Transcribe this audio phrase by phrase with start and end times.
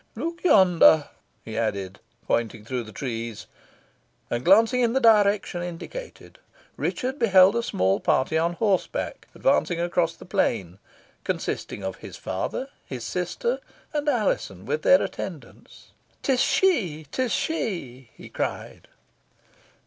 [0.15, 1.09] Look yonder!"
[1.45, 3.45] he added, pointing through the trees.
[4.31, 6.39] And, glancing in the direction indicated,
[6.75, 10.79] Richard beheld a small party on horseback advancing across the plain,
[11.23, 13.59] consisting of his father, his sister,
[13.93, 15.91] and Alizon, with their attendants.
[16.23, 17.05] "'Tis she!
[17.11, 18.87] 'tis she!" he cried.